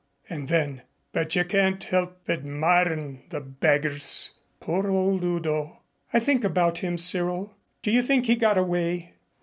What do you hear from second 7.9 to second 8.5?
you think he